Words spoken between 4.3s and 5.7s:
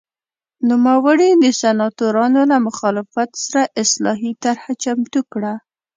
طرحه چمتو کړه